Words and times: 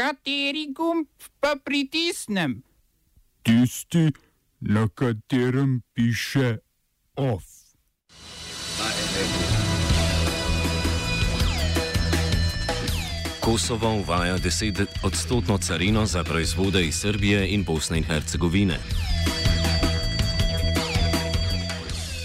Kateri 0.00 0.72
gumb 0.72 1.04
pa 1.40 1.56
pritisnem? 1.64 2.62
Tisti, 3.42 4.08
na 4.60 4.88
katerem 4.88 5.82
piše 5.92 6.56
OF. 7.16 7.44
Kosovo 13.40 13.92
uvaja 13.94 14.38
10-odstotno 14.38 15.58
carino 15.58 16.06
za 16.06 16.24
proizvode 16.24 16.86
iz 16.86 16.94
Srbije 16.94 17.52
in 17.52 17.64
Bosne 17.64 17.98
in 17.98 18.04
Hercegovine. 18.04 18.78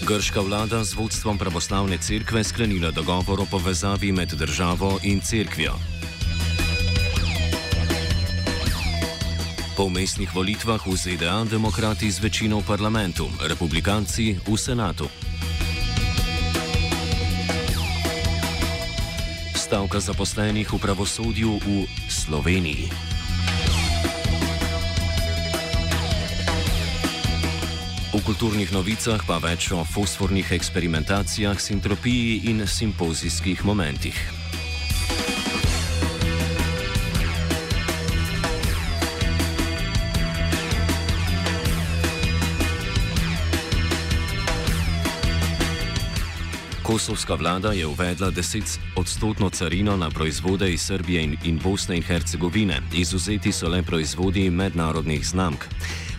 Grška 0.08 0.40
vlada 0.40 0.84
z 0.84 0.94
vodstvom 0.94 1.38
pravoslavne 1.38 1.98
cerkve 1.98 2.44
sklenila 2.44 2.90
dogovor 2.90 3.40
o 3.40 3.46
povezavi 3.50 4.12
med 4.12 4.28
državo 4.28 4.98
in 5.04 5.20
cerkvijo. 5.20 5.95
Po 9.76 9.92
mestnih 9.92 10.32
volitvah 10.32 10.80
v 10.80 10.96
ZDA 10.96 11.44
demokrati 11.44 12.08
z 12.08 12.24
večino 12.24 12.64
v 12.64 12.64
parlamentu, 12.64 13.28
republikanci 13.44 14.40
v 14.40 14.56
senatu. 14.56 15.04
Stavka 19.52 20.00
zaposlenih 20.00 20.64
v 20.64 20.78
pravosodju 20.80 21.60
v 21.60 21.84
Sloveniji. 22.08 22.88
V 28.16 28.20
kulturnih 28.24 28.72
novicah 28.72 29.20
pa 29.28 29.36
več 29.36 29.76
o 29.76 29.84
fosfornih 29.84 30.56
eksperimentacijah, 30.56 31.60
sintropiji 31.60 32.48
in 32.48 32.64
simpozijskih 32.64 33.60
momentih. 33.60 34.45
Kosovska 46.86 47.34
vlada 47.34 47.72
je 47.72 47.86
uvedla 47.86 48.30
10-odstotno 48.30 49.50
carino 49.50 49.96
na 49.96 50.10
proizvode 50.10 50.72
iz 50.72 50.80
Srbije 50.80 51.22
in, 51.22 51.36
in 51.44 51.58
Bosne 51.58 51.96
in 51.96 52.02
Hercegovine, 52.02 52.80
izuzeti 52.94 53.52
so 53.52 53.68
le 53.68 53.82
proizvodi 53.82 54.50
mednarodnih 54.50 55.26
znamk. 55.26 55.64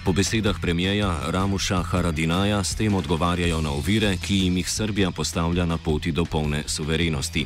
Po 0.05 0.11
besedah 0.11 0.59
premijeja 0.61 1.19
Ramuša 1.27 1.83
Haradinaja 1.83 2.63
s 2.63 2.75
tem 2.75 2.95
odgovarjajo 2.95 3.61
na 3.61 3.71
ovire, 3.71 4.17
ki 4.17 4.35
jim 4.35 4.57
jih 4.57 4.69
Srbija 4.69 5.11
postavlja 5.11 5.65
na 5.65 5.77
poti 5.77 6.11
do 6.11 6.25
polne 6.25 6.63
suverenosti. 6.65 7.45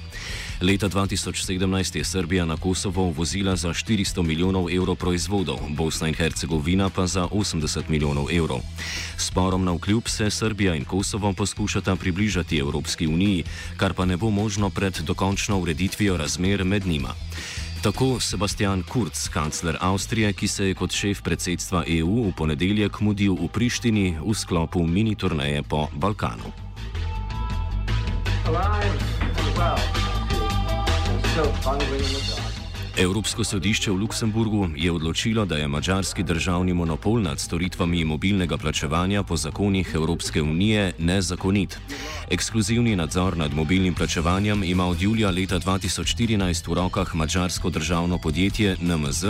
Leta 0.61 0.89
2017 0.89 1.97
je 1.97 2.03
Srbija 2.03 2.45
na 2.45 2.57
Kosovo 2.57 3.13
vozila 3.17 3.55
za 3.55 3.69
400 3.69 4.21
milijonov 4.23 4.69
evrov 4.69 4.95
proizvodov, 4.95 5.59
Bosna 5.69 6.07
in 6.07 6.13
Hercegovina 6.13 6.89
pa 6.89 7.07
za 7.07 7.27
80 7.27 7.89
milijonov 7.89 8.27
evrov. 8.31 8.59
Sporom 9.21 9.63
na 9.63 9.71
vkljub 9.71 10.07
se 10.07 10.29
Srbija 10.29 10.75
in 10.75 10.85
Kosovo 10.85 11.33
poskušata 11.33 11.95
približati 11.95 12.57
Evropski 12.57 13.07
uniji, 13.07 13.43
kar 13.77 13.93
pa 13.93 14.05
ne 14.05 14.17
bo 14.17 14.29
možno 14.29 14.69
pred 14.69 14.97
dokončno 14.97 15.59
ureditvijo 15.59 16.17
razmer 16.17 16.63
med 16.63 16.87
njima. 16.87 17.13
Tako 17.83 18.19
Sebastian 18.19 18.83
Kurz, 18.83 19.29
kancler 19.29 19.77
Avstrije, 19.81 20.33
ki 20.33 20.47
se 20.47 20.67
je 20.67 20.73
kot 20.73 20.91
šef 20.91 21.21
predsedstva 21.21 21.83
EU 21.87 22.27
v 22.29 22.33
ponedeljek 22.37 22.99
mudil 22.99 23.33
v 23.33 23.47
Prištini 23.47 24.17
v 24.25 24.33
sklopu 24.33 24.87
mini 24.87 25.15
turneje 25.15 25.63
po 25.63 25.87
Balkanu. 25.93 26.51
Alive, 28.45 28.97
well. 29.55 30.01
so 31.35 32.40
Evropsko 32.97 33.43
sodišče 33.43 33.91
v 33.91 33.95
Luksemburgu 33.95 34.69
je 34.75 34.91
odločilo, 34.91 35.45
da 35.45 35.55
je 35.55 35.67
mačarski 35.67 36.23
državni 36.23 36.73
monopol 36.73 37.21
nad 37.21 37.39
storitvami 37.39 38.03
mobilnega 38.05 38.57
plačevanja 38.57 39.23
po 39.23 39.37
zakonih 39.37 39.91
Evropske 39.95 40.41
unije 40.41 40.93
nezakonit. 40.99 41.77
Ekskluzivni 42.29 42.95
nadzor 42.95 43.37
nad 43.37 43.53
mobilnim 43.53 43.93
plačevanjem 43.93 44.63
ima 44.63 44.85
od 44.85 45.01
julija 45.01 45.29
leta 45.29 45.59
2014 45.59 46.67
v 46.67 46.73
rokah 46.73 47.15
mačarsko 47.15 47.69
državno 47.69 48.17
podjetje 48.17 48.75
NMZ, 48.81 49.23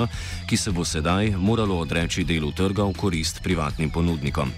ki 0.49 0.57
se 0.57 0.71
bo 0.71 0.85
sedaj 0.85 1.29
moralo 1.37 1.77
odreči 1.77 2.23
delu 2.23 2.51
trga 2.51 2.83
v 2.83 2.93
korist 2.93 3.43
privatnim 3.43 3.89
ponudnikom. 3.89 4.51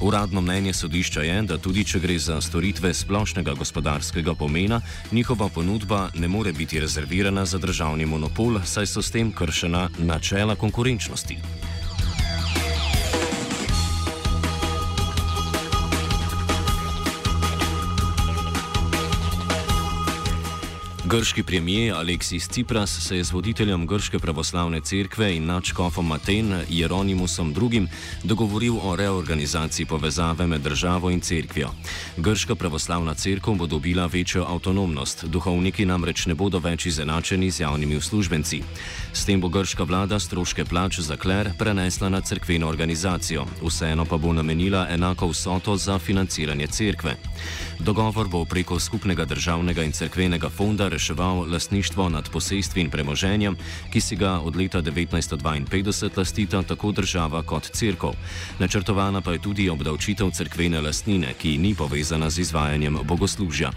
Uradno 0.00 0.40
mnenje 0.40 0.72
sodišča 0.72 1.22
je, 1.22 1.42
da 1.42 1.58
tudi 1.58 1.84
če 1.84 2.00
gre 2.00 2.18
za 2.18 2.40
storitve 2.40 2.94
splošnega 2.94 3.54
gospodarskega 3.54 4.34
pomena, 4.34 4.80
njihova 5.12 5.48
ponudba 5.48 6.08
ne 6.14 6.28
more 6.28 6.52
biti 6.52 6.80
rezervirana 6.80 7.44
za 7.44 7.58
državni 7.58 8.06
monopol, 8.06 8.49
saj 8.64 8.86
so 8.86 9.02
s 9.02 9.10
tem 9.10 9.32
kršena 9.32 9.88
načela 9.98 10.56
konkurenčnosti. 10.56 11.59
Grški 21.10 21.42
premijer 21.42 21.94
Aleksis 21.94 22.48
Tsipras 22.48 22.90
se 22.90 23.16
je 23.16 23.24
z 23.24 23.32
voditeljem 23.32 23.86
Grške 23.86 24.18
pravoslavne 24.18 24.80
cerkve 24.80 25.36
in 25.36 25.46
načkofom 25.46 26.12
Aten 26.12 26.54
Jeronimusom 26.68 27.54
II. 27.72 27.86
dogovoril 28.24 28.76
o 28.82 28.96
reorganizaciji 28.96 29.86
povezave 29.86 30.46
med 30.46 30.60
državo 30.60 31.10
in 31.10 31.20
cerkvijo. 31.20 31.70
Grška 32.16 32.54
pravoslavna 32.54 33.14
cerkev 33.14 33.54
bo 33.54 33.66
dobila 33.66 34.06
večjo 34.06 34.44
avtonomnost, 34.48 35.24
duhovniki 35.24 35.84
namreč 35.84 36.26
ne 36.26 36.34
bodo 36.34 36.58
več 36.58 36.86
izenačeni 36.86 37.50
z 37.50 37.60
javnimi 37.60 37.96
uslužbenci. 37.96 38.62
S 39.12 39.24
tem 39.24 39.40
bo 39.40 39.48
grška 39.48 39.82
vlada 39.82 40.20
stroške 40.20 40.64
plač 40.64 41.00
za 41.00 41.16
kler 41.16 41.50
prenesla 41.58 42.08
na 42.08 42.20
cerkveno 42.20 42.68
organizacijo, 42.68 43.46
vseeno 43.66 44.04
pa 44.04 44.16
bo 44.16 44.32
namenila 44.32 44.86
enako 44.90 45.28
vsoto 45.28 45.76
za 45.76 45.98
financiranje 45.98 46.66
cerkve. 46.66 47.16
Dogovor 47.80 48.28
bo 48.28 48.44
preko 48.44 48.76
skupnega 48.80 49.24
državnega 49.24 49.82
in 49.82 49.92
cerkvenega 49.92 50.48
fonda 50.48 50.88
reševal 50.88 51.48
lasništvo 51.48 52.08
nad 52.08 52.28
posestvi 52.28 52.80
in 52.80 52.90
premoženjem, 52.90 53.56
ki 53.92 54.00
si 54.00 54.16
ga 54.16 54.32
od 54.44 54.56
leta 54.56 54.82
1952 54.82 56.18
lastita 56.18 56.62
tako 56.62 56.92
država 56.92 57.42
kot 57.42 57.70
crkva. 57.72 58.12
Načrtovana 58.58 59.20
pa 59.20 59.32
je 59.32 59.38
tudi 59.38 59.68
obdavčitev 59.70 60.30
cerkvene 60.30 60.80
lastnine, 60.80 61.32
ki 61.40 61.58
ni 61.58 61.74
povezana 61.74 62.30
z 62.30 62.38
izvajanjem 62.40 62.98
bogoslužja. 63.04 63.70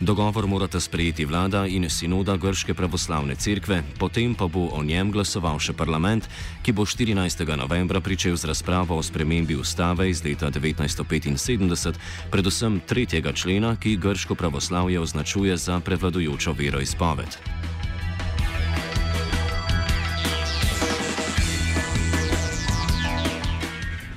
Dogovor 0.00 0.46
morata 0.46 0.80
sprejeti 0.80 1.24
vlada 1.24 1.66
in 1.66 1.90
sinoda 1.90 2.36
Grške 2.36 2.74
pravoslavne 2.74 3.34
cerkve, 3.34 3.82
potem 3.98 4.34
pa 4.34 4.46
bo 4.46 4.68
o 4.72 4.82
njem 4.82 5.12
glasoval 5.12 5.58
še 5.58 5.72
parlament, 5.72 6.28
ki 6.62 6.72
bo 6.72 6.86
14. 6.88 7.56
novembra 7.56 8.00
pričel 8.00 8.36
z 8.36 8.48
razpravo 8.48 8.96
o 8.96 9.02
spremembi 9.02 9.54
ustave 9.54 10.10
iz 10.10 10.24
leta 10.24 10.50
1975, 10.50 12.00
predvsem 12.30 12.80
tretjega 12.86 13.32
člena, 13.32 13.41
ki 13.76 13.96
grško 13.96 14.34
pravoslavje 14.34 15.00
označuje 15.00 15.56
za 15.56 15.80
prevladujočo 15.80 16.52
veroizpoved. 16.52 17.71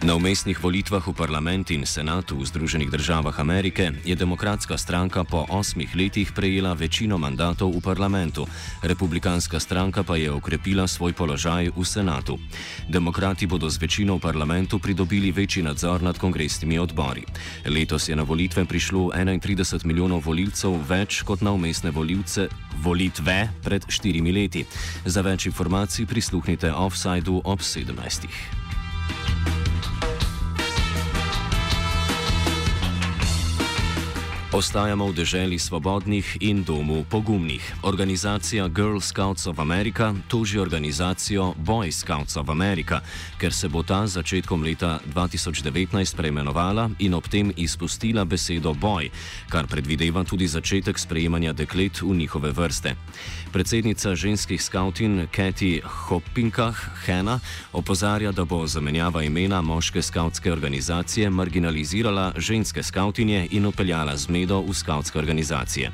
Na 0.06 0.14
umestnih 0.14 0.62
volitvah 0.62 1.02
v 1.02 1.18
parlament 1.18 1.74
in 1.74 1.82
senat 1.82 2.30
v 2.30 2.38
Združenih 2.46 2.94
državah 2.94 3.34
Amerike 3.42 3.90
je 4.06 4.14
demokratska 4.14 4.78
stranka 4.78 5.26
po 5.26 5.50
osmih 5.50 5.90
letih 5.98 6.30
prejela 6.30 6.78
večino 6.78 7.18
mandatov 7.18 7.74
v 7.74 7.82
parlamentu, 7.82 8.46
republikanska 8.86 9.58
stranka 9.58 10.06
pa 10.06 10.14
je 10.14 10.30
okrepila 10.30 10.86
svoj 10.86 11.18
položaj 11.18 11.74
v 11.74 11.82
senatu. 11.82 12.38
Demokrati 12.86 13.50
bodo 13.50 13.66
z 13.66 13.82
večino 13.82 14.22
v 14.22 14.30
parlamentu 14.30 14.78
pridobili 14.78 15.34
večji 15.34 15.66
nadzor 15.66 16.06
nad 16.06 16.22
kongresnimi 16.22 16.78
odbori. 16.78 17.26
Letos 17.66 18.06
je 18.06 18.14
na 18.14 18.22
volitve 18.22 18.62
prišlo 18.62 19.10
31 19.10 19.90
milijonov 19.90 20.22
volilcev 20.22 20.86
več 20.86 21.26
kot 21.26 21.42
na 21.42 21.50
umestne 21.50 21.90
volitve 22.78 23.50
pred 23.66 23.82
štirimi 23.90 24.30
leti. 24.30 24.70
Za 25.02 25.26
več 25.26 25.50
informacij 25.50 26.06
prisluhnite 26.06 26.70
offsajdu 26.70 27.42
ob 27.42 27.58
17. 27.58 28.65
Ostajamo 34.56 35.12
v 35.12 35.20
deželi 35.20 35.60
svobodnih 35.60 36.40
in 36.40 36.64
domu 36.64 37.04
pogumnih. 37.12 37.60
Organizacija 37.84 38.68
Girl 38.68 39.04
Scouts 39.04 39.48
of 39.48 39.60
America 39.60 40.16
toži 40.28 40.60
organizacijo 40.60 41.54
Boy 41.60 41.92
Scouts 41.92 42.38
of 42.38 42.50
America, 42.50 43.02
ker 43.38 43.52
se 43.54 43.68
bo 43.68 43.84
ta 43.84 44.08
začetkom 44.08 44.64
leta 44.64 45.00
2019 45.12 46.16
preimenovala 46.16 46.90
in 47.00 47.14
ob 47.14 47.28
tem 47.28 47.52
izpustila 47.58 48.24
besedo 48.24 48.72
boy, 48.74 49.12
kar 49.52 49.68
predvideva 49.68 50.24
tudi 50.24 50.48
začetek 50.48 51.00
sprejemanja 51.00 51.52
deklet 51.54 52.00
v 52.02 52.16
njihove 52.16 52.52
vrste. 52.52 52.96
Predsednica 53.52 54.16
ženskih 54.16 54.64
skautin 54.64 55.28
Kathy 55.36 55.84
Hoppinkah 55.84 57.04
Hena 57.04 57.40
opozarja, 57.74 58.32
da 58.32 58.46
bo 58.46 58.68
zamenjava 58.68 59.24
imena 59.24 59.62
moške 59.62 60.02
skautske 60.02 60.52
organizacije 60.52 61.30
marginalizirala 61.30 62.32
ženske 62.38 62.84
skautinje 62.84 63.48
in 63.52 63.66
upeljala 63.66 64.18
zmed 64.18 64.45
zmedo 64.46 64.62
v 64.62 64.74
skautske 64.74 65.18
organizacije. 65.18 65.92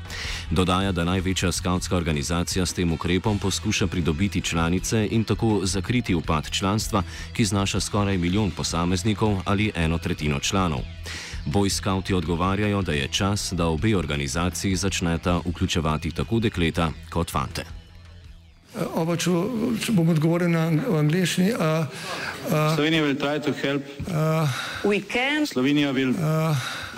Dodaja, 0.50 0.92
da 0.92 1.04
največja 1.04 1.52
skautska 1.52 1.96
organizacija 1.96 2.66
s 2.66 2.76
tem 2.76 2.92
ukrepom 2.92 3.38
poskuša 3.38 3.86
pridobiti 3.86 4.40
članice 4.40 5.08
in 5.10 5.24
tako 5.24 5.60
zakriti 5.64 6.14
upad 6.14 6.50
članstva, 6.50 7.02
ki 7.32 7.44
znaša 7.44 7.80
skoraj 7.80 8.18
milijon 8.18 8.50
posameznikov 8.50 9.40
ali 9.44 9.72
eno 9.74 9.98
tretjino 9.98 10.38
članov. 10.38 10.80
Boj 11.46 11.70
skauti 11.70 12.14
odgovarjajo, 12.14 12.82
da 12.82 12.92
je 12.92 13.08
čas, 13.08 13.52
da 13.52 13.66
obe 13.66 13.96
organizaciji 13.96 14.76
začneta 14.76 15.40
vključevati 15.46 16.10
tako 16.10 16.38
dekleta 16.38 16.92
kot 17.10 17.30
fante. 17.30 17.64
Oba, 18.94 19.16
če, 19.16 19.30
če 19.84 19.92
bom 19.92 20.08
odgovoril 20.08 20.48
na 20.48 20.68
angliški. 20.98 21.52
Uh, 21.52 21.84
uh, 22.48 22.74
Slovenija 22.74 23.02
bo 23.04 23.12
poskušala 23.20 23.80
pomagati. 24.82 25.46
Slovenija 25.46 25.92
bo 25.92 26.00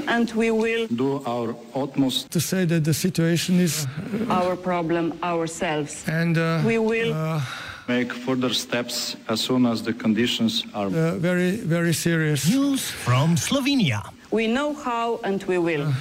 naredila 0.06 0.88
naš 1.26 1.54
utmost, 1.74 2.28
da 2.30 2.40
bo 2.40 2.56
rekla, 2.56 2.80
da 2.80 2.90
je 2.90 2.94
situacija 2.94 3.56
naš 4.28 4.56
problem, 4.62 5.12
naš 5.22 5.50
sebe. 5.50 5.86
In 6.22 6.32
da 6.34 6.60
bomo 6.64 6.94
naredili 6.94 7.14
nadaljnje 7.86 8.10
korake, 8.24 9.16
as 9.26 9.40
soon 9.40 9.66
as 9.66 9.82
the 9.82 9.92
conditions 10.02 10.64
are 10.72 10.90
zelo, 10.90 11.18
zelo 11.66 12.18
resne. 12.18 12.56
News 12.56 12.90
from 13.04 13.36
Slovenija. 13.36 14.02
We 14.30 14.48
know 14.48 14.74
how 14.84 15.20
and 15.22 15.44
we 15.46 15.58
will. 15.58 15.92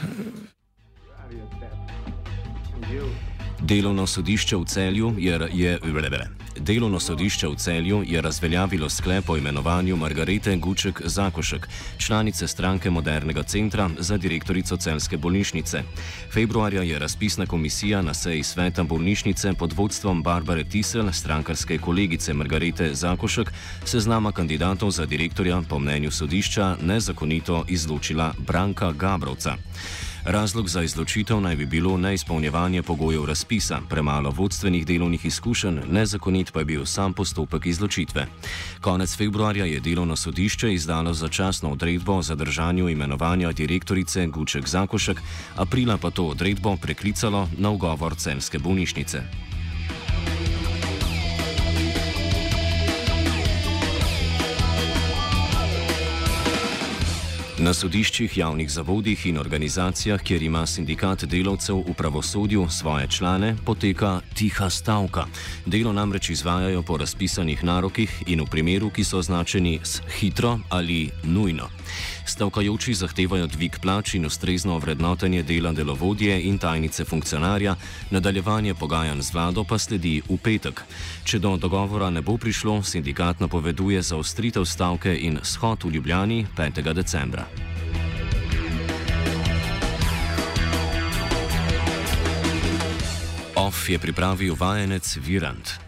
Delovno 3.60 4.08
sodišče 4.08 4.56
v 4.56 4.66
celju 4.66 5.16
je. 5.18 5.50
je 5.54 5.80
Delovno 6.60 7.00
sodišče 7.00 7.48
v 7.48 7.56
celju 7.56 8.04
je 8.08 8.22
razveljavilo 8.22 8.90
sklep 8.90 9.30
o 9.30 9.38
imenovanju 9.38 9.96
Margarete 9.96 10.56
Guček 10.56 11.02
Zakošek, 11.06 11.68
članice 11.98 12.48
stranke 12.48 12.90
Modernega 12.90 13.44
centra 13.44 13.90
za 14.00 14.18
direktorico 14.18 14.78
celske 14.78 15.18
bolnišnice. 15.18 15.84
Februarja 16.34 16.82
je 16.82 17.00
razpisna 17.00 17.46
komisija 17.46 18.02
na 18.02 18.14
seji 18.14 18.44
sveta 18.44 18.84
bolnišnice 18.84 19.54
pod 19.54 19.74
vodstvom 19.74 20.24
Barbare 20.24 20.64
Tisel, 20.64 21.12
strankarske 21.12 21.78
kolegice 21.78 22.34
Margarete 22.34 22.94
Zakošek, 22.94 23.52
seznama 23.86 24.32
kandidatov 24.32 24.92
za 24.92 25.06
direktorja 25.06 25.62
po 25.70 25.80
mnenju 25.80 26.12
sodišča 26.12 26.78
nezakonito 26.82 27.66
izločila 27.68 28.34
Branka 28.38 28.92
Gabrovca. 28.92 29.58
Razlog 30.26 30.70
za 30.70 30.84
izločitev 30.84 31.42
naj 31.42 31.56
bi 31.56 31.66
bilo 31.66 31.98
neizpolnjevanje 31.98 32.84
pogojev 32.84 33.26
razpisa, 33.26 33.80
premalo 33.90 34.32
vodstvenih 34.32 34.86
delovnih 34.86 35.26
izkušenj, 35.26 35.80
nezakonit 35.92 36.52
pa 36.54 36.60
je 36.60 36.66
bil 36.66 36.86
sam 36.86 37.14
postopek 37.14 37.66
izločitve. 37.66 38.28
Konec 38.82 39.18
februarja 39.18 39.66
je 39.66 39.80
delovno 39.80 40.16
sodišče 40.16 40.74
izdalo 40.74 41.14
začasno 41.14 41.72
odredbo 41.72 42.14
o 42.14 42.22
zadržanju 42.22 42.90
imenovanja 42.90 43.52
direktorice 43.52 44.28
Guček 44.28 44.68
Zakošek, 44.68 45.22
aprila 45.56 45.98
pa 45.98 46.10
to 46.10 46.26
odredbo 46.26 46.78
preklicalo 46.78 47.50
na 47.58 47.70
ugovor 47.70 48.16
celske 48.16 48.60
bolnišnice. 48.60 49.53
Na 57.64 57.72
sodiščih, 57.72 58.34
javnih 58.38 58.68
zavodih 58.68 59.22
in 59.30 59.38
organizacijah, 59.40 60.20
kjer 60.20 60.44
ima 60.44 60.66
sindikat 60.68 61.24
delavcev 61.32 61.78
v 61.88 61.94
pravosodju 61.96 62.66
svoje 62.70 63.08
člane, 63.08 63.54
poteka 63.66 64.18
tiha 64.36 64.68
stavka. 64.70 65.24
Delo 65.66 65.94
namreč 65.94 66.30
izvajajo 66.30 66.82
po 66.84 66.98
razpisanih 66.98 67.64
narokih 67.64 68.24
in 68.28 68.44
v 68.44 68.50
primeru, 68.52 68.90
ki 68.92 69.08
so 69.08 69.22
označeni 69.24 69.80
s 69.84 70.02
hitro 70.20 70.60
ali 70.70 71.08
nujno. 71.24 71.70
Stavkajoči 72.26 72.94
zahtevajo 72.94 73.48
dvig 73.48 73.80
plač 73.82 74.14
in 74.16 74.26
ustrezno 74.26 74.78
vrednotenje 74.80 75.44
dela 75.44 75.72
delovodje 75.72 76.42
in 76.48 76.58
tajnice 76.58 77.06
funkcionarja, 77.06 77.76
nadaljevanje 78.12 78.74
pogajanj 78.74 79.22
z 79.22 79.34
vlado 79.34 79.64
pa 79.64 79.78
sledi 79.80 80.22
v 80.30 80.38
petek. 80.38 80.84
Če 81.24 81.40
do 81.40 81.56
dogovora 81.58 82.10
ne 82.10 82.22
bo 82.22 82.38
prišlo, 82.38 82.82
sindikat 82.84 83.40
napoveduje 83.40 84.02
zaostritev 84.02 84.66
stavke 84.66 85.16
in 85.16 85.40
shod 85.44 85.84
v 85.84 85.96
Ljubljani 85.96 86.46
5. 86.58 86.94
decembra. 86.94 87.53
OF 93.74 93.90
je 93.90 93.98
pripravil 93.98 94.54
vajenec 94.54 95.18
Virant. 95.18 95.83